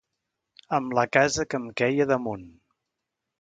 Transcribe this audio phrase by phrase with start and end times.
[0.77, 2.49] Amb la casa que em queia damunt.